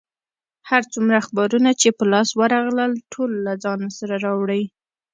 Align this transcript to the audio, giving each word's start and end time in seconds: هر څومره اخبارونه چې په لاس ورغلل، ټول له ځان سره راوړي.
هر 0.69 0.81
څومره 0.93 1.13
اخبارونه 1.23 1.71
چې 1.81 1.87
په 1.97 2.03
لاس 2.11 2.29
ورغلل، 2.39 2.91
ټول 3.11 3.31
له 3.45 3.53
ځان 3.63 3.81
سره 3.97 4.15
راوړي. 4.25 4.63